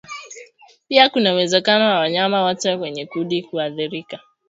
[0.87, 4.19] Pia kuna uwezekano wa wanyama wote kwenye kundi kuathirika